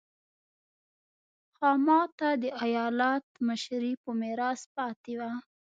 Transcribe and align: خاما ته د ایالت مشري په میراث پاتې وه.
خاما 1.55 2.01
ته 2.17 2.29
د 2.43 2.45
ایالت 2.65 3.25
مشري 3.47 3.93
په 4.03 4.09
میراث 4.21 4.61
پاتې 4.75 5.13
وه. 5.19 5.31